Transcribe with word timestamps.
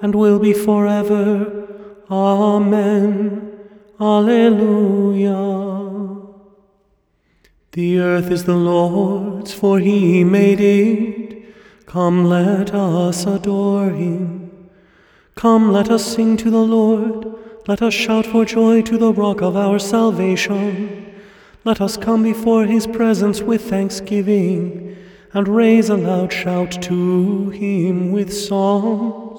and 0.00 0.14
will 0.14 0.38
be 0.38 0.52
forever. 0.52 1.66
Amen. 2.10 3.50
Alleluia. 4.00 5.60
The 7.72 8.00
earth 8.00 8.30
is 8.30 8.44
the 8.44 8.56
Lord's, 8.56 9.52
for 9.54 9.78
he 9.78 10.24
made 10.24 10.60
it. 10.60 11.54
Come, 11.86 12.24
let 12.24 12.74
us 12.74 13.26
adore 13.26 13.90
him. 13.90 14.70
Come, 15.36 15.72
let 15.72 15.88
us 15.90 16.04
sing 16.04 16.36
to 16.38 16.50
the 16.50 16.64
Lord. 16.64 17.26
Let 17.68 17.82
us 17.82 17.94
shout 17.94 18.26
for 18.26 18.44
joy 18.44 18.82
to 18.82 18.98
the 18.98 19.12
rock 19.12 19.40
of 19.40 19.56
our 19.56 19.78
salvation. 19.78 21.14
Let 21.64 21.80
us 21.80 21.96
come 21.96 22.22
before 22.22 22.64
his 22.64 22.86
presence 22.86 23.40
with 23.40 23.68
thanksgiving 23.68 24.96
and 25.32 25.46
raise 25.46 25.88
a 25.90 25.96
loud 25.96 26.32
shout 26.32 26.72
to 26.82 27.50
him 27.50 28.10
with 28.10 28.32
songs. 28.32 29.29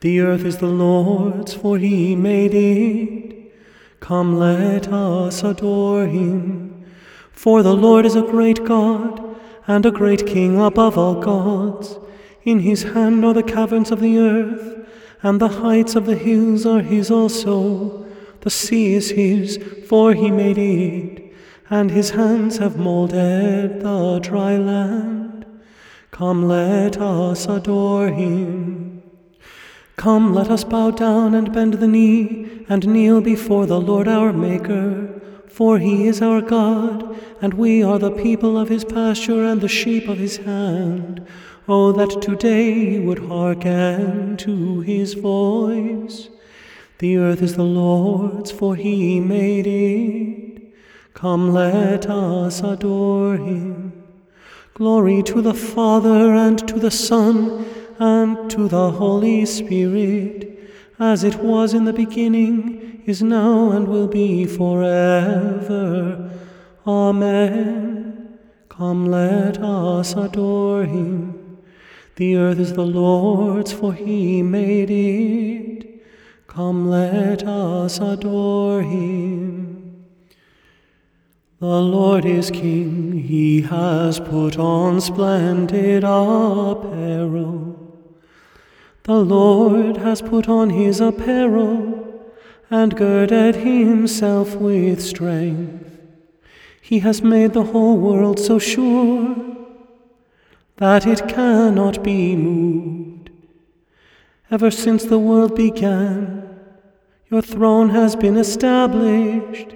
The 0.00 0.20
earth 0.20 0.44
is 0.44 0.58
the 0.58 0.66
Lord's, 0.66 1.54
for 1.54 1.76
he 1.76 2.14
made 2.14 2.54
it. 2.54 3.52
Come, 3.98 4.38
let 4.38 4.86
us 4.92 5.42
adore 5.42 6.06
him. 6.06 6.84
For 7.32 7.62
the 7.62 7.74
Lord 7.74 8.06
is 8.06 8.14
a 8.14 8.22
great 8.22 8.64
God 8.64 9.36
and 9.66 9.84
a 9.84 9.90
great 9.90 10.24
King 10.26 10.60
above 10.60 10.96
all 10.96 11.20
gods. 11.20 11.98
In 12.44 12.60
his 12.60 12.84
hand 12.84 13.24
are 13.24 13.34
the 13.34 13.42
caverns 13.42 13.90
of 13.90 14.00
the 14.00 14.18
earth, 14.18 14.88
and 15.22 15.40
the 15.40 15.48
heights 15.48 15.96
of 15.96 16.06
the 16.06 16.16
hills 16.16 16.64
are 16.64 16.80
his 16.80 17.10
also. 17.10 18.06
The 18.40 18.50
sea 18.50 18.94
is 18.94 19.10
his, 19.10 19.58
for 19.88 20.14
he 20.14 20.30
made 20.30 20.58
it, 20.58 21.32
and 21.68 21.90
his 21.90 22.10
hands 22.10 22.58
have 22.58 22.78
molded 22.78 23.80
the 23.80 24.20
dry 24.20 24.56
land. 24.56 25.44
Come, 26.12 26.46
let 26.46 26.98
us 26.98 27.46
adore 27.46 28.08
him. 28.08 28.77
Come, 29.98 30.32
let 30.32 30.48
us 30.48 30.62
bow 30.62 30.92
down 30.92 31.34
and 31.34 31.52
bend 31.52 31.74
the 31.74 31.88
knee, 31.88 32.64
and 32.68 32.86
kneel 32.86 33.20
before 33.20 33.66
the 33.66 33.80
Lord 33.80 34.06
our 34.06 34.32
Maker. 34.32 35.20
For 35.48 35.80
he 35.80 36.06
is 36.06 36.22
our 36.22 36.40
God, 36.40 37.20
and 37.42 37.54
we 37.54 37.82
are 37.82 37.98
the 37.98 38.12
people 38.12 38.56
of 38.56 38.68
his 38.68 38.84
pasture 38.84 39.44
and 39.44 39.60
the 39.60 39.66
sheep 39.66 40.06
of 40.06 40.18
his 40.18 40.36
hand. 40.36 41.26
Oh, 41.66 41.90
that 41.90 42.22
today 42.22 42.72
you 42.92 43.02
would 43.06 43.18
hearken 43.18 44.36
to 44.36 44.82
his 44.82 45.14
voice. 45.14 46.28
The 46.98 47.16
earth 47.16 47.42
is 47.42 47.56
the 47.56 47.64
Lord's, 47.64 48.52
for 48.52 48.76
he 48.76 49.18
made 49.18 49.66
it. 49.66 50.74
Come, 51.12 51.52
let 51.52 52.08
us 52.08 52.62
adore 52.62 53.36
him. 53.36 53.92
Glory 54.74 55.24
to 55.24 55.42
the 55.42 55.54
Father, 55.54 56.32
and 56.34 56.56
to 56.68 56.78
the 56.78 56.92
Son, 56.92 57.64
and 57.98 58.50
to 58.50 58.68
the 58.68 58.90
Holy 58.92 59.44
Spirit, 59.46 60.58
as 60.98 61.24
it 61.24 61.36
was 61.36 61.74
in 61.74 61.84
the 61.84 61.92
beginning, 61.92 63.02
is 63.06 63.22
now, 63.22 63.70
and 63.70 63.88
will 63.88 64.08
be 64.08 64.44
forever. 64.44 66.30
Amen. 66.86 68.38
Come, 68.68 69.06
let 69.06 69.58
us 69.58 70.14
adore 70.14 70.84
him. 70.84 71.58
The 72.16 72.36
earth 72.36 72.58
is 72.58 72.72
the 72.72 72.86
Lord's, 72.86 73.72
for 73.72 73.92
he 73.92 74.42
made 74.42 74.90
it. 74.90 76.02
Come, 76.46 76.88
let 76.88 77.44
us 77.44 77.98
adore 77.98 78.82
him. 78.82 80.04
The 81.60 81.66
Lord 81.66 82.24
is 82.24 82.52
King, 82.52 83.12
he 83.14 83.62
has 83.62 84.20
put 84.20 84.58
on 84.58 85.00
splendid 85.00 86.04
apparel. 86.04 87.67
The 89.08 89.24
Lord 89.24 89.96
has 89.96 90.20
put 90.20 90.50
on 90.50 90.68
his 90.68 91.00
apparel 91.00 92.28
and 92.70 92.94
girded 92.94 93.56
himself 93.56 94.54
with 94.56 95.00
strength. 95.00 95.98
He 96.82 96.98
has 96.98 97.22
made 97.22 97.54
the 97.54 97.62
whole 97.72 97.96
world 97.96 98.38
so 98.38 98.58
sure 98.58 99.34
that 100.76 101.06
it 101.06 101.26
cannot 101.26 102.04
be 102.04 102.36
moved. 102.36 103.30
Ever 104.50 104.70
since 104.70 105.04
the 105.04 105.18
world 105.18 105.56
began, 105.56 106.46
your 107.30 107.40
throne 107.40 107.88
has 107.88 108.14
been 108.14 108.36
established. 108.36 109.74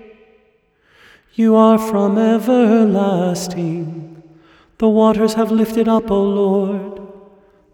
You 1.33 1.57
are 1.57 1.79
from 1.79 2.19
everlasting. 2.19 3.63
The 4.77 4.91
waters 4.91 5.33
have 5.33 5.51
lifted 5.51 5.89
up, 5.89 6.11
O 6.11 6.23
Lord. 6.23 7.02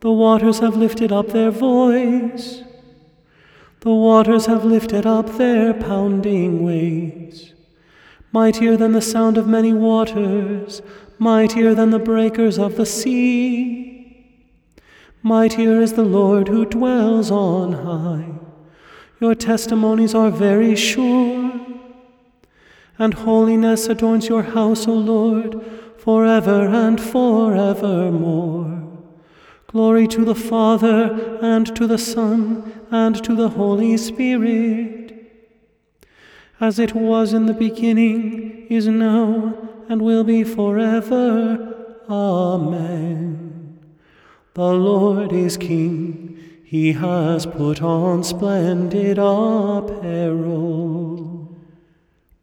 The 0.01 0.13
waters 0.13 0.61
have 0.61 0.77
lifted 0.77 1.11
up 1.11 1.29
their 1.29 1.51
voice. 1.51 2.63
The 3.81 3.95
waters 3.95 4.47
have 4.47 4.65
lifted 4.65 5.07
up 5.07 5.39
their 5.39 5.75
pounding 5.75 6.63
waves. 6.63 7.53
Mightier 8.31 8.77
than 8.77 8.93
the 8.93 9.03
sound 9.03 9.37
of 9.37 9.49
many 9.49 9.73
waters, 9.73 10.83
mightier 11.19 11.75
than 11.75 11.91
the 11.91 11.99
breakers 11.99 12.59
of 12.59 12.77
the 12.77 12.87
sea. 12.87 13.89
Mightier 15.23 15.81
is 15.81 15.95
the 15.95 16.05
Lord 16.05 16.49
who 16.49 16.65
dwells 16.65 17.31
on 17.31 17.73
high. 17.73 18.39
Your 19.21 19.35
testimonies 19.35 20.15
are 20.15 20.31
very 20.31 20.77
sure. 20.77 21.53
And 22.99 23.15
holiness 23.15 23.89
adorns 23.89 24.29
your 24.29 24.43
house, 24.43 24.87
O 24.87 24.93
Lord, 24.93 25.61
forever 25.97 26.67
and 26.69 27.01
forevermore. 27.01 28.78
Glory 29.71 30.09
to 30.09 30.25
the 30.25 30.35
Father, 30.35 31.39
and 31.43 31.77
to 31.77 31.87
the 31.87 31.99
Son, 31.99 32.73
and 32.91 33.23
to 33.23 33.35
the 33.35 33.51
Holy 33.51 33.99
Spirit, 33.99 35.15
as 36.59 36.79
it 36.79 36.95
was 36.95 37.35
in 37.35 37.45
the 37.45 37.53
beginning, 37.53 38.67
is 38.71 38.89
now, 38.89 39.55
and 39.91 40.01
will 40.01 40.25
be 40.25 40.43
forever. 40.43 42.01
Amen. 42.09 43.79
The 44.55 44.73
Lord 44.73 45.35
is 45.35 45.59
King, 45.59 46.39
he 46.65 46.93
has 46.95 47.45
put 47.45 47.83
on 47.83 48.25
splendid 48.25 49.19
apparel. 49.19 50.59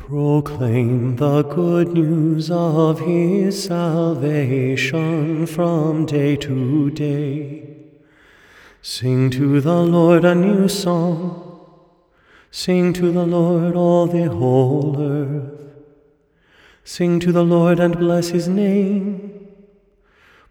Proclaim 0.07 1.15
the 1.15 1.41
good 1.41 1.87
news 1.87 2.51
of 2.51 2.99
his 2.99 3.63
salvation 3.63 5.47
from 5.47 6.05
day 6.05 6.35
to 6.35 6.91
day. 6.91 7.75
Sing 8.83 9.31
to 9.31 9.59
the 9.59 9.81
Lord 9.81 10.23
a 10.23 10.35
new 10.35 10.67
song. 10.67 11.59
Sing 12.51 12.93
to 12.93 13.11
the 13.11 13.25
Lord 13.25 13.75
all 13.75 14.05
the 14.05 14.29
whole 14.29 14.95
earth. 15.01 15.73
Sing 16.83 17.19
to 17.21 17.31
the 17.31 17.43
Lord 17.43 17.79
and 17.79 17.97
bless 17.97 18.27
his 18.27 18.47
name. 18.47 19.47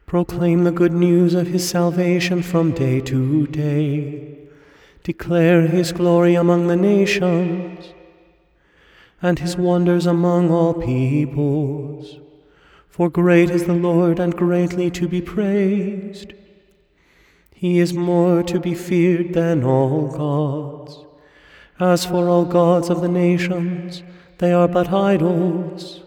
Proclaim 0.05 0.65
the 0.65 0.73
good 0.73 0.93
news 0.93 1.33
of 1.33 1.47
his 1.47 1.69
salvation 1.69 2.43
from 2.43 2.73
day 2.73 3.01
to 3.03 3.47
day. 3.47 4.37
Declare 5.05 5.69
his 5.69 5.93
glory 5.93 6.35
among 6.35 6.67
the 6.67 6.75
nations 6.75 7.94
and 9.25 9.39
his 9.39 9.57
wonders 9.57 10.05
among 10.05 10.51
all 10.51 10.75
peoples. 10.75 12.19
For 12.91 13.09
great 13.09 13.49
is 13.49 13.65
the 13.65 13.73
Lord 13.73 14.21
and 14.21 14.37
greatly 14.37 14.91
to 14.91 15.09
be 15.09 15.23
praised. 15.23 16.35
He 17.55 17.79
is 17.79 17.95
more 17.95 18.43
to 18.43 18.61
be 18.61 18.75
feared 18.75 19.33
than 19.33 19.65
all 19.65 20.09
gods. 20.09 21.07
As 21.81 22.05
for 22.05 22.29
all 22.29 22.45
gods 22.45 22.91
of 22.91 23.01
the 23.01 23.09
nations, 23.09 24.03
they 24.37 24.53
are 24.53 24.69
but 24.69 24.93
idols. 24.93 26.03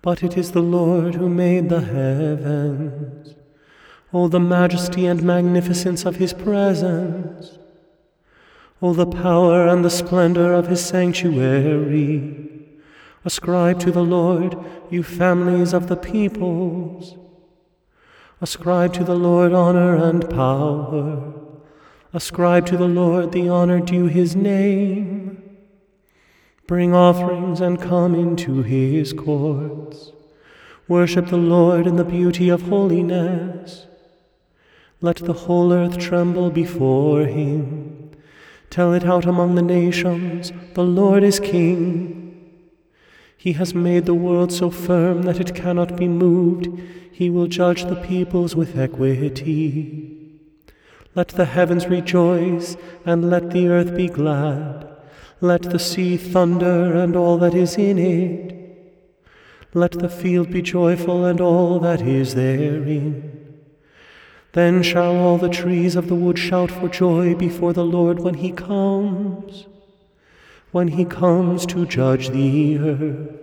But 0.00 0.22
it 0.22 0.38
is 0.38 0.52
the 0.52 0.62
Lord 0.62 1.16
who 1.16 1.28
made 1.28 1.68
the 1.68 1.80
heavens. 1.80 3.34
Oh, 4.12 4.28
the 4.28 4.38
majesty 4.38 5.06
and 5.06 5.24
magnificence 5.24 6.04
of 6.04 6.16
his 6.16 6.32
presence! 6.32 7.58
O 8.86 8.92
the 8.92 9.04
power 9.04 9.66
and 9.66 9.84
the 9.84 9.90
splendor 9.90 10.54
of 10.54 10.68
his 10.68 10.80
sanctuary. 10.80 12.68
Ascribe 13.24 13.80
to 13.80 13.90
the 13.90 14.04
Lord, 14.04 14.56
you 14.90 15.02
families 15.02 15.72
of 15.72 15.88
the 15.88 15.96
peoples. 15.96 17.16
Ascribe 18.40 18.92
to 18.92 19.02
the 19.02 19.16
Lord 19.16 19.52
honor 19.52 19.96
and 19.96 20.30
power. 20.30 21.34
Ascribe 22.12 22.64
to 22.66 22.76
the 22.76 22.86
Lord 22.86 23.32
the 23.32 23.48
honor 23.48 23.80
due 23.80 24.06
his 24.06 24.36
name. 24.36 25.42
Bring 26.68 26.94
offerings 26.94 27.60
and 27.60 27.82
come 27.82 28.14
into 28.14 28.62
his 28.62 29.12
courts. 29.12 30.12
Worship 30.86 31.26
the 31.26 31.36
Lord 31.36 31.88
in 31.88 31.96
the 31.96 32.04
beauty 32.04 32.50
of 32.50 32.62
holiness. 32.62 33.86
Let 35.00 35.16
the 35.16 35.32
whole 35.32 35.72
earth 35.72 35.98
tremble 35.98 36.50
before 36.50 37.22
him. 37.22 38.05
Tell 38.70 38.92
it 38.92 39.04
out 39.04 39.24
among 39.24 39.54
the 39.54 39.62
nations, 39.62 40.52
the 40.74 40.82
Lord 40.82 41.22
is 41.22 41.40
King. 41.40 42.22
He 43.36 43.52
has 43.52 43.74
made 43.74 44.06
the 44.06 44.14
world 44.14 44.52
so 44.52 44.70
firm 44.70 45.22
that 45.22 45.40
it 45.40 45.54
cannot 45.54 45.96
be 45.96 46.08
moved. 46.08 46.68
He 47.12 47.30
will 47.30 47.46
judge 47.46 47.84
the 47.84 47.96
peoples 47.96 48.56
with 48.56 48.76
equity. 48.76 50.40
Let 51.14 51.28
the 51.28 51.46
heavens 51.46 51.86
rejoice, 51.86 52.76
and 53.04 53.30
let 53.30 53.50
the 53.52 53.68
earth 53.68 53.96
be 53.96 54.08
glad. 54.08 54.86
Let 55.40 55.62
the 55.62 55.78
sea 55.78 56.16
thunder, 56.16 56.94
and 56.94 57.16
all 57.16 57.38
that 57.38 57.54
is 57.54 57.76
in 57.76 57.98
it. 57.98 58.52
Let 59.72 59.92
the 59.92 60.08
field 60.08 60.50
be 60.50 60.60
joyful, 60.60 61.24
and 61.24 61.40
all 61.40 61.78
that 61.80 62.02
is 62.02 62.34
therein. 62.34 63.35
Then 64.56 64.82
shall 64.82 65.18
all 65.18 65.36
the 65.36 65.50
trees 65.50 65.96
of 65.96 66.08
the 66.08 66.14
wood 66.14 66.38
shout 66.38 66.70
for 66.70 66.88
joy 66.88 67.34
before 67.34 67.74
the 67.74 67.84
Lord 67.84 68.20
when 68.20 68.32
he 68.32 68.52
comes 68.52 69.66
when 70.72 70.88
he 70.88 71.04
comes 71.04 71.66
to 71.66 71.84
judge 71.84 72.30
the 72.30 72.78
earth. 72.78 73.36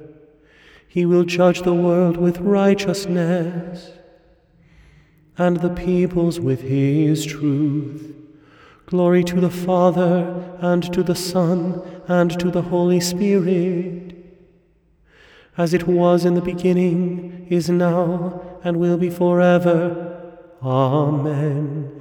He 0.87 1.05
will 1.05 1.23
judge 1.23 1.61
the 1.61 1.73
world 1.75 2.17
with 2.17 2.39
righteousness 2.39 3.91
and 5.37 5.57
the 5.57 5.69
peoples 5.69 6.39
with 6.39 6.61
his 6.61 7.23
truth. 7.27 8.15
Glory 8.87 9.23
to 9.25 9.39
the 9.39 9.51
Father, 9.51 10.57
and 10.61 10.91
to 10.93 11.03
the 11.03 11.15
Son, 11.15 11.79
and 12.07 12.39
to 12.39 12.49
the 12.49 12.63
Holy 12.63 12.99
Spirit, 12.99 14.15
as 15.57 15.75
it 15.75 15.87
was 15.87 16.25
in 16.25 16.33
the 16.33 16.41
beginning, 16.41 17.45
is 17.51 17.69
now, 17.69 18.59
and 18.63 18.77
will 18.77 18.97
be 18.97 19.11
forever. 19.11 20.12
Amen. 20.63 21.91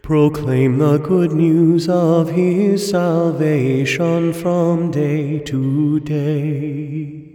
Proclaim 0.00 0.78
the 0.78 0.96
good 0.96 1.32
news 1.32 1.86
of 1.86 2.30
his 2.30 2.88
salvation 2.88 4.32
from 4.32 4.90
day 4.90 5.40
to 5.40 6.00
day. 6.00 7.30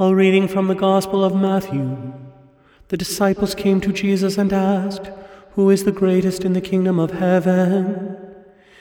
A 0.00 0.12
reading 0.12 0.48
from 0.48 0.66
the 0.66 0.74
Gospel 0.74 1.24
of 1.24 1.36
Matthew. 1.36 2.12
The 2.88 2.96
disciples 2.96 3.54
came 3.54 3.80
to 3.82 3.92
Jesus 3.92 4.36
and 4.36 4.52
asked, 4.52 5.10
Who 5.52 5.70
is 5.70 5.84
the 5.84 5.92
greatest 5.92 6.44
in 6.44 6.52
the 6.52 6.60
kingdom 6.60 6.98
of 6.98 7.12
heaven? 7.12 8.16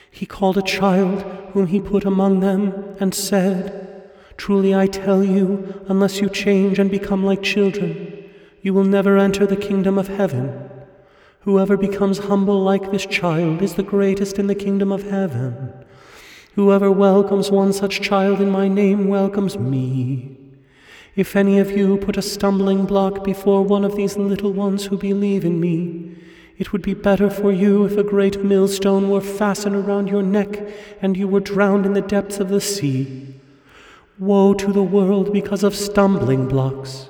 He 0.10 0.25
called 0.25 0.57
a 0.57 0.63
child 0.63 1.22
whom 1.54 1.68
he 1.68 1.80
put 1.80 2.06
among 2.06 2.40
them 2.40 2.95
and 3.00 3.13
said, 3.13 4.10
Truly 4.36 4.74
I 4.74 4.88
tell 4.88 5.24
you, 5.24 5.84
unless 5.88 6.22
you 6.22 6.30
change 6.30 6.80
and 6.80 6.90
become 6.90 7.24
like 7.24 7.44
children, 7.44 8.08
you 8.61 8.73
will 8.73 8.83
never 8.83 9.17
enter 9.17 9.45
the 9.45 9.56
kingdom 9.56 9.97
of 9.97 10.07
heaven. 10.07 10.69
Whoever 11.41 11.77
becomes 11.77 12.19
humble 12.19 12.61
like 12.61 12.91
this 12.91 13.06
child 13.06 13.61
is 13.61 13.75
the 13.75 13.83
greatest 13.83 14.38
in 14.38 14.47
the 14.47 14.56
kingdom 14.56 14.91
of 14.91 15.03
heaven. 15.03 15.73
Whoever 16.56 16.91
welcomes 16.91 17.50
one 17.50 17.71
such 17.71 18.01
child 18.01 18.41
in 18.41 18.50
my 18.50 18.67
name 18.67 19.07
welcomes 19.07 19.57
me. 19.57 20.38
If 21.15 21.35
any 21.35 21.59
of 21.59 21.71
you 21.71 21.97
put 21.97 22.17
a 22.17 22.21
stumbling 22.21 22.85
block 22.85 23.23
before 23.23 23.63
one 23.63 23.85
of 23.85 23.95
these 23.95 24.17
little 24.17 24.53
ones 24.53 24.85
who 24.85 24.97
believe 24.97 25.45
in 25.45 25.59
me, 25.59 26.15
it 26.57 26.73
would 26.73 26.81
be 26.81 26.94
better 26.94 27.29
for 27.29 27.53
you 27.53 27.85
if 27.85 27.97
a 27.97 28.03
great 28.03 28.44
millstone 28.44 29.09
were 29.09 29.21
fastened 29.21 29.75
around 29.75 30.07
your 30.07 30.21
neck 30.21 30.59
and 31.01 31.15
you 31.15 31.27
were 31.27 31.39
drowned 31.39 31.85
in 31.85 31.94
the 31.94 32.01
depths 32.01 32.39
of 32.39 32.50
the 32.50 32.61
sea. 32.61 33.33
Woe 34.17 34.53
to 34.53 34.73
the 34.73 34.83
world 34.83 35.31
because 35.31 35.63
of 35.63 35.73
stumbling 35.73 36.50
blocks. 36.50 37.08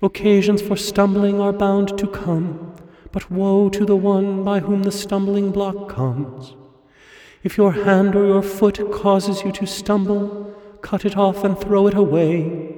Occasions 0.00 0.62
for 0.62 0.76
stumbling 0.76 1.40
are 1.40 1.52
bound 1.52 1.98
to 1.98 2.06
come 2.06 2.68
but 3.12 3.30
woe 3.30 3.68
to 3.70 3.84
the 3.84 3.96
one 3.96 4.44
by 4.44 4.60
whom 4.60 4.82
the 4.82 4.92
stumbling 4.92 5.50
block 5.50 5.88
comes. 5.88 6.54
If 7.42 7.56
your 7.56 7.72
hand 7.72 8.14
or 8.14 8.26
your 8.26 8.42
foot 8.42 8.92
causes 8.92 9.42
you 9.42 9.52
to 9.52 9.66
stumble, 9.66 10.54
cut 10.82 11.04
it 11.04 11.16
off 11.16 11.44
and 11.44 11.58
throw 11.58 11.86
it 11.86 11.94
away. 11.94 12.76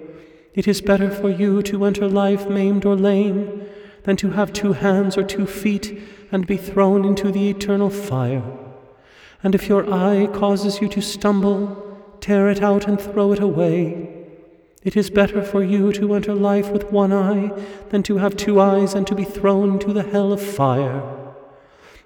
It 0.55 0.69
is 0.69 0.81
better 0.81 1.11
for 1.11 1.31
you 1.31 1.63
to 1.63 1.85
enter 1.85 2.09
life 2.09 2.49
maimed 2.49 2.85
or 2.85 2.97
lame 2.97 3.67
than 4.05 4.17
to 4.17 4.31
have 4.31 4.53
two 4.53 4.73
hands 4.73 5.17
or 5.17 5.25
two 5.25 5.47
feet 5.47 6.01
and 6.33 6.47
be 6.47 6.57
thrown 6.57 7.05
into 7.05 7.31
the 7.33 7.51
eternal 7.51 7.91
fire. 7.91 8.43
And 9.43 9.55
if 9.55 9.69
your 9.69 9.93
eye 9.93 10.29
causes 10.33 10.81
you 10.81 10.89
to 10.89 11.01
stumble, 11.01 12.17
tear 12.21 12.49
it 12.49 12.63
out 12.63 12.87
and 12.87 13.01
throw 13.01 13.33
it 13.33 13.41
away. 13.41 14.20
It 14.83 14.97
is 14.97 15.11
better 15.11 15.43
for 15.43 15.63
you 15.63 15.93
to 15.93 16.15
enter 16.15 16.35
life 16.35 16.71
with 16.71 16.91
one 16.91 17.13
eye 17.13 17.53
than 17.91 18.03
to 18.05 18.17
have 18.17 18.37
two 18.37 18.61
eyes 18.61 18.95
and 18.95 19.07
to 19.07 19.15
be 19.15 19.25
thrown 19.25 19.73
into 19.75 19.93
the 19.93 20.03
hell 20.03 20.33
of 20.33 20.41
fire. 20.41 21.35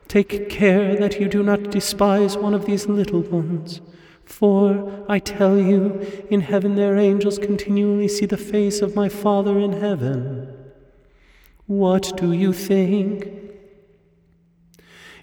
Take 0.09 0.49
care 0.49 0.97
that 0.97 1.21
you 1.21 1.29
do 1.29 1.43
not 1.43 1.71
despise 1.71 2.37
one 2.37 2.53
of 2.53 2.67
these 2.67 2.87
little 2.87 3.21
ones. 3.21 3.81
For, 4.25 5.05
I 5.09 5.19
tell 5.19 5.59
you, 5.59 6.00
in 6.31 6.41
heaven 6.41 6.75
their 6.75 6.97
angels 6.97 7.38
continually 7.38 8.09
see 8.09 8.26
the 8.26 8.37
face 8.37 8.81
of 8.81 8.97
my 8.97 9.09
Father 9.09 9.59
in 9.59 9.73
heaven. 9.75 10.53
What 11.67 12.12
do 12.17 12.32
you 12.32 12.53
think? 12.53 13.29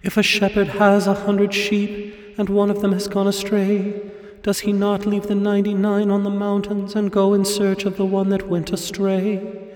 If 0.03 0.17
a 0.17 0.23
shepherd 0.23 0.67
has 0.69 1.05
a 1.05 1.13
hundred 1.13 1.53
sheep, 1.53 2.15
and 2.37 2.49
one 2.49 2.71
of 2.71 2.81
them 2.81 2.93
has 2.93 3.07
gone 3.07 3.27
astray, 3.27 4.10
does 4.43 4.61
he 4.61 4.73
not 4.73 5.05
leave 5.05 5.27
the 5.27 5.35
ninety 5.35 5.73
nine 5.73 6.09
on 6.09 6.23
the 6.23 6.29
mountains 6.29 6.95
and 6.95 7.11
go 7.11 7.33
in 7.33 7.45
search 7.45 7.85
of 7.85 7.97
the 7.97 8.05
one 8.05 8.29
that 8.29 8.47
went 8.47 8.71
astray? 8.71 9.69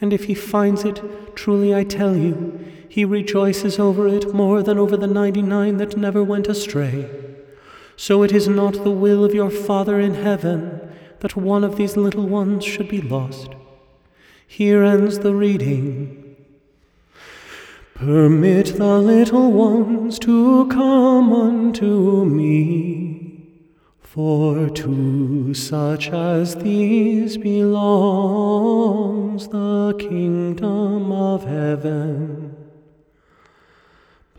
And 0.00 0.12
if 0.12 0.24
he 0.24 0.34
finds 0.34 0.84
it, 0.84 1.36
truly 1.36 1.74
I 1.74 1.84
tell 1.84 2.16
you, 2.16 2.58
he 2.88 3.04
rejoices 3.04 3.78
over 3.78 4.08
it 4.08 4.32
more 4.32 4.62
than 4.62 4.78
over 4.78 4.96
the 4.96 5.06
ninety 5.06 5.42
nine 5.42 5.76
that 5.78 5.96
never 5.96 6.22
went 6.22 6.48
astray. 6.48 7.10
So 7.96 8.22
it 8.22 8.32
is 8.32 8.48
not 8.48 8.84
the 8.84 8.90
will 8.90 9.24
of 9.24 9.34
your 9.34 9.50
Father 9.50 9.98
in 10.00 10.14
heaven 10.14 10.80
that 11.20 11.36
one 11.36 11.64
of 11.64 11.76
these 11.76 11.96
little 11.96 12.26
ones 12.26 12.64
should 12.64 12.88
be 12.88 13.00
lost. 13.00 13.48
Here 14.46 14.82
ends 14.82 15.18
the 15.20 15.34
reading. 15.34 16.36
Permit 17.94 18.76
the 18.76 18.98
little 18.98 19.50
ones 19.50 20.18
to 20.20 20.68
come 20.68 21.32
unto 21.32 22.24
me. 22.26 23.25
For 24.16 24.70
to 24.70 25.52
such 25.52 26.08
as 26.08 26.56
these 26.56 27.36
belongs 27.36 29.48
the 29.48 29.94
kingdom 29.98 31.12
of 31.12 31.44
heaven. 31.44 32.56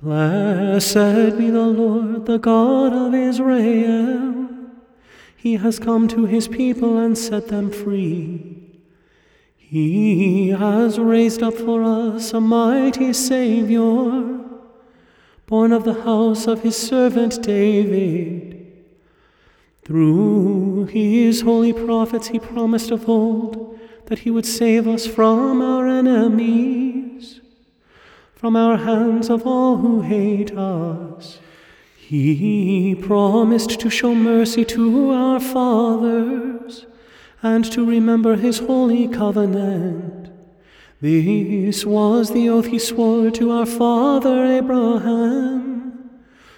Blessed 0.01 1.38
be 1.38 1.51
the 1.51 1.67
Lord, 1.67 2.25
the 2.25 2.39
God 2.39 2.91
of 2.91 3.13
Israel. 3.13 4.50
He 5.36 5.57
has 5.57 5.77
come 5.77 6.07
to 6.07 6.25
his 6.25 6.48
people 6.48 6.98
and 6.98 7.15
set 7.15 7.50
them 7.50 7.69
free. 7.69 8.74
He 9.57 10.50
has 10.50 10.98
raised 10.98 11.43
up 11.43 11.53
for 11.53 11.84
us 11.84 12.34
a 12.34 12.41
mighty 12.41 13.13
Saviour, 13.13 14.43
born 15.46 15.72
of 15.72 15.84
the 15.84 16.01
house 16.01 16.48
of 16.48 16.63
his 16.63 16.75
servant 16.75 17.43
David. 17.43 18.56
Through 19.88 20.88
his 20.88 21.39
holy 21.39 21.72
prophets, 21.72 22.27
he 22.27 22.39
promised 22.39 22.91
of 22.91 23.08
old 23.08 23.79
that 24.08 24.20
he 24.20 24.29
would 24.29 24.46
save 24.46 24.86
us 24.86 25.08
from 25.08 25.62
our 25.62 25.88
enemies, 25.88 27.39
from 28.36 28.58
our 28.58 28.75
hands 28.75 29.29
of 29.29 29.48
all 29.48 29.77
who 29.77 30.01
hate 30.01 30.51
us. 30.51 31.39
He 31.96 32.96
promised 33.01 33.79
to 33.79 33.89
show 33.89 34.13
mercy 34.13 34.65
to 34.65 35.12
our 35.12 35.39
fathers 35.39 36.86
and 37.41 37.63
to 37.72 37.86
remember 37.86 38.36
his 38.36 38.60
holy 38.60 39.08
covenant. 39.08 40.29
This 41.00 41.86
was 41.86 42.32
the 42.32 42.50
oath 42.50 42.65
he 42.65 42.79
swore 42.79 43.32
to 43.32 43.51
our 43.51 43.65
father 43.65 44.44
Abraham 44.48 45.66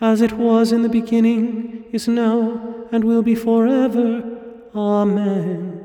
as 0.00 0.20
it 0.20 0.32
was 0.32 0.72
in 0.72 0.82
the 0.82 0.88
beginning, 0.88 1.84
is 1.92 2.06
now, 2.06 2.86
and 2.92 3.04
will 3.04 3.22
be 3.22 3.34
forever. 3.34 4.22
Amen. 4.74 5.82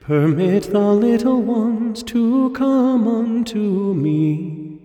Permit 0.00 0.64
the 0.72 0.92
little 0.92 1.40
ones 1.40 2.02
to 2.04 2.50
come 2.50 3.06
unto 3.06 3.94
me, 3.94 4.80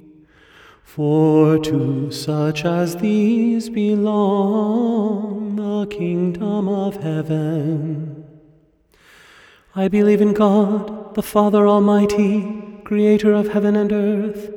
for 0.84 1.58
to 1.58 2.12
such 2.12 2.63
as 2.65 2.98
these 2.98 3.70
belong 3.70 5.56
the 5.56 5.88
kingdom 5.88 6.70
of 6.70 6.98
heaven. 6.98 8.25
I 9.75 9.88
believe 9.88 10.22
in 10.22 10.34
God, 10.34 11.15
the 11.15 11.24
Father 11.24 11.67
Almighty, 11.67 12.82
creator 12.84 13.34
of 13.34 13.50
heaven 13.50 13.75
and 13.75 13.91
earth. 13.91 14.56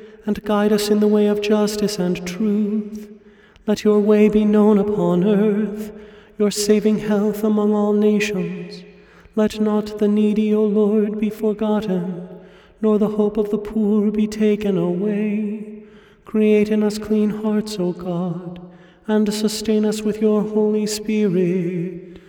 and 0.25 0.43
guide 0.43 0.71
us 0.71 0.89
in 0.89 0.99
the 0.99 1.07
way 1.07 1.27
of 1.27 1.41
justice 1.41 1.97
and 1.99 2.25
truth. 2.27 3.09
Let 3.67 3.83
your 3.83 3.99
way 3.99 4.29
be 4.29 4.45
known 4.45 4.77
upon 4.77 5.23
earth, 5.23 5.91
your 6.37 6.51
saving 6.51 6.99
health 6.99 7.43
among 7.43 7.73
all 7.73 7.93
nations. 7.93 8.83
Let 9.35 9.59
not 9.59 9.99
the 9.99 10.07
needy, 10.07 10.53
O 10.53 10.63
Lord, 10.63 11.19
be 11.19 11.29
forgotten, 11.29 12.27
nor 12.81 12.97
the 12.97 13.09
hope 13.09 13.37
of 13.37 13.49
the 13.49 13.57
poor 13.57 14.11
be 14.11 14.27
taken 14.27 14.77
away. 14.77 15.83
Create 16.25 16.69
in 16.69 16.83
us 16.83 16.97
clean 16.97 17.29
hearts, 17.29 17.77
O 17.79 17.91
God, 17.93 18.59
and 19.07 19.33
sustain 19.33 19.85
us 19.85 20.01
with 20.01 20.21
your 20.21 20.41
Holy 20.41 20.85
Spirit. 20.85 22.19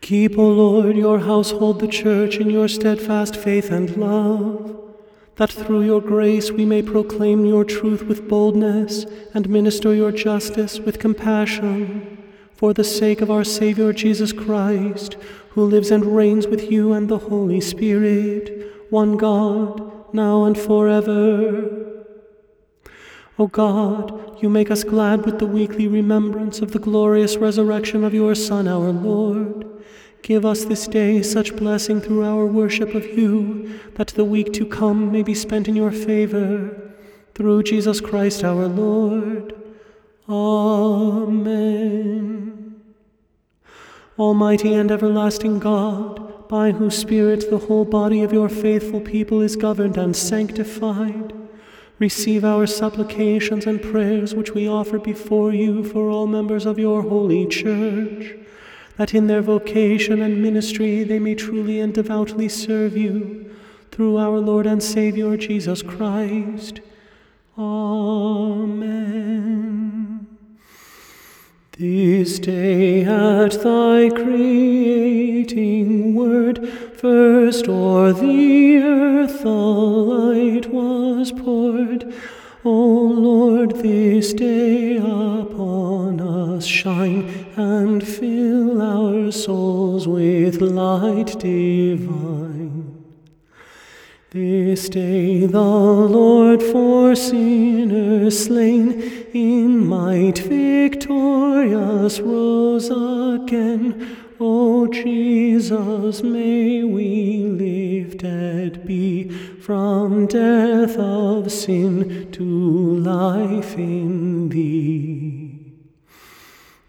Keep, 0.00 0.38
O 0.38 0.48
Lord, 0.48 0.96
your 0.96 1.20
household, 1.20 1.80
the 1.80 1.88
church, 1.88 2.36
in 2.36 2.50
your 2.50 2.68
steadfast 2.68 3.36
faith 3.36 3.70
and 3.70 3.96
love, 3.96 4.83
that 5.36 5.50
through 5.50 5.82
your 5.82 6.00
grace 6.00 6.50
we 6.50 6.64
may 6.64 6.82
proclaim 6.82 7.44
your 7.44 7.64
truth 7.64 8.02
with 8.04 8.28
boldness 8.28 9.04
and 9.34 9.48
minister 9.48 9.94
your 9.94 10.12
justice 10.12 10.78
with 10.78 10.98
compassion, 10.98 12.22
for 12.52 12.72
the 12.72 12.84
sake 12.84 13.20
of 13.20 13.30
our 13.30 13.44
Saviour 13.44 13.92
Jesus 13.92 14.32
Christ, 14.32 15.16
who 15.50 15.64
lives 15.64 15.90
and 15.90 16.16
reigns 16.16 16.46
with 16.46 16.70
you 16.70 16.92
and 16.92 17.08
the 17.08 17.18
Holy 17.18 17.60
Spirit, 17.60 18.72
one 18.90 19.16
God, 19.16 20.14
now 20.14 20.44
and 20.44 20.56
forever. 20.56 21.80
O 23.36 23.48
God, 23.48 24.40
you 24.40 24.48
make 24.48 24.70
us 24.70 24.84
glad 24.84 25.26
with 25.26 25.40
the 25.40 25.46
weekly 25.46 25.88
remembrance 25.88 26.60
of 26.60 26.70
the 26.70 26.78
glorious 26.78 27.36
resurrection 27.36 28.04
of 28.04 28.14
your 28.14 28.36
Son, 28.36 28.68
our 28.68 28.92
Lord 28.92 29.73
Give 30.24 30.44
us 30.46 30.64
this 30.64 30.86
day 30.86 31.20
such 31.20 31.54
blessing 31.54 32.00
through 32.00 32.24
our 32.24 32.46
worship 32.46 32.94
of 32.94 33.04
you, 33.06 33.78
that 33.96 34.08
the 34.08 34.24
week 34.24 34.54
to 34.54 34.64
come 34.64 35.12
may 35.12 35.22
be 35.22 35.34
spent 35.34 35.68
in 35.68 35.76
your 35.76 35.90
favor. 35.90 36.94
Through 37.34 37.64
Jesus 37.64 38.00
Christ 38.00 38.42
our 38.42 38.66
Lord. 38.66 39.54
Amen. 40.26 41.60
Almighty 44.18 44.72
and 44.72 44.90
everlasting 44.90 45.58
God, 45.58 46.48
by 46.48 46.70
whose 46.70 46.96
Spirit 46.96 47.50
the 47.50 47.58
whole 47.58 47.84
body 47.84 48.22
of 48.22 48.32
your 48.32 48.48
faithful 48.48 49.02
people 49.02 49.42
is 49.42 49.56
governed 49.56 49.98
and 49.98 50.16
sanctified, 50.16 51.34
receive 51.98 52.46
our 52.46 52.66
supplications 52.66 53.66
and 53.66 53.82
prayers 53.82 54.34
which 54.34 54.52
we 54.52 54.66
offer 54.66 54.98
before 54.98 55.52
you 55.52 55.84
for 55.84 56.08
all 56.08 56.26
members 56.26 56.64
of 56.64 56.78
your 56.78 57.02
holy 57.02 57.46
church 57.46 58.38
that 58.96 59.14
in 59.14 59.26
their 59.26 59.42
vocation 59.42 60.22
and 60.22 60.42
ministry 60.42 61.02
they 61.02 61.18
may 61.18 61.34
truly 61.34 61.80
and 61.80 61.94
devoutly 61.94 62.48
serve 62.48 62.96
you 62.96 63.50
through 63.90 64.16
our 64.16 64.38
Lord 64.38 64.66
and 64.66 64.82
Savior 64.82 65.36
Jesus 65.36 65.82
Christ. 65.82 66.80
Amen. 67.58 69.44
This 71.76 72.38
day 72.38 73.04
at 73.04 73.62
thy 73.62 74.08
creating 74.10 76.14
word, 76.14 76.68
first 76.68 77.68
o'er 77.68 78.12
the 78.12 78.76
earth 78.78 79.42
the 79.42 79.48
light 79.48 80.72
was 80.72 81.32
poured. 81.32 82.14
O 82.64 82.70
Lord, 82.70 83.76
this 83.76 84.32
day 84.32 84.98
shine 86.66 87.46
and 87.56 88.06
fill 88.06 88.80
our 88.80 89.30
souls 89.30 90.06
with 90.08 90.60
light 90.60 91.38
divine. 91.38 93.04
This 94.30 94.88
day 94.88 95.46
the 95.46 95.60
Lord 95.60 96.62
for 96.62 97.14
sinners 97.14 98.46
slain 98.46 99.00
in 99.32 99.86
might 99.86 100.38
victorious 100.38 102.18
rose 102.20 102.90
again 102.90 104.16
O 104.40 104.88
Jesus, 104.88 106.22
may 106.22 106.82
we 106.82 107.44
lifted 107.44 108.84
be 108.84 109.28
from 109.60 110.26
death 110.26 110.96
of 110.98 111.52
sin 111.52 112.32
to 112.32 112.42
life 112.42 113.78
in 113.78 114.48
thee. 114.48 115.13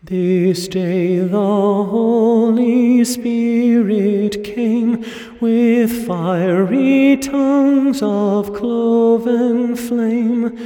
This 0.08 0.68
day 0.68 1.18
the 1.18 1.32
Holy 1.36 3.04
Spirit 3.04 4.44
came 4.44 5.04
with 5.42 6.06
fiery 6.06 7.18
tongues 7.18 8.04
of 8.04 8.54
cloven 8.54 9.76
flame. 9.76 10.60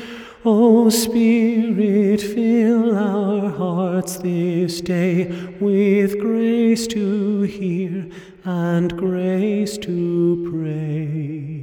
O 0.43 0.89
Spirit, 0.89 2.19
fill 2.19 2.93
our 2.93 3.49
hearts 3.49 4.17
this 4.17 4.81
day 4.81 5.31
with 5.61 6.19
grace 6.19 6.85
to 6.87 7.43
hear 7.43 8.09
and 8.43 8.97
grace 8.97 9.77
to 9.77 10.49
pray. 10.51 11.58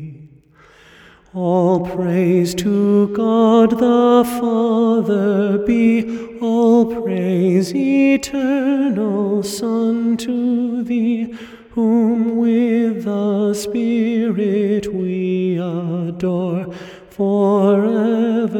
All 1.39 1.81
praise 1.81 2.55
to 2.55 3.09
God 3.09 3.73
the 3.73 4.25
Father 4.41 5.59
be, 5.59 6.39
all 6.41 7.03
praise 7.03 7.75
eternal 7.75 9.43
Son 9.43 10.17
to 10.17 10.83
thee, 10.83 11.35
whom 11.73 12.39
with 12.39 13.05
the 13.05 13.53
Spirit 13.53 14.91
we 14.95 15.59
adore 15.59 16.73
forever 17.11 18.57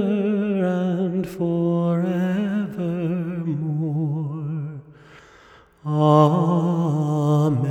and 0.67 1.27
forevermore. 1.27 2.03
Amen. 5.87 7.66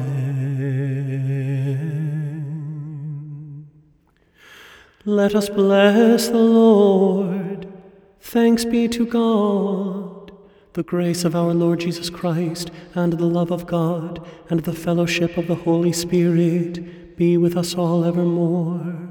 Let 5.07 5.35
us 5.35 5.50
bless 5.50 6.29
the 6.29 6.38
Lord. 6.38 7.71
Thanks 8.19 8.65
be 8.65 8.88
to 8.88 9.05
God. 9.05 10.31
The 10.74 10.81
grace 10.81 11.24
of 11.24 11.35
our 11.35 11.53
Lord 11.53 11.81
Jesus 11.81 12.09
Christ, 12.09 12.71
and 12.95 13.13
the 13.13 13.27
love 13.27 13.51
of 13.51 13.67
God, 13.67 14.27
and 14.50 14.62
the 14.62 14.74
fellowship 14.74 15.38
of 15.38 15.45
the 15.45 15.53
Holy 15.55 15.93
Spirit 15.93 17.15
be 17.17 17.38
with 17.38 17.55
us 17.55 17.75
all 17.75 18.03
evermore. 18.03 19.09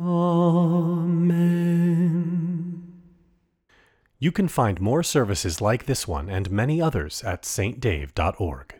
Amen. 0.00 1.50
You 4.20 4.30
can 4.30 4.46
find 4.46 4.80
more 4.80 5.02
services 5.02 5.60
like 5.60 5.86
this 5.86 6.06
one 6.06 6.30
and 6.30 6.52
many 6.52 6.80
others 6.80 7.24
at 7.24 7.42
saintdave.org. 7.42 8.79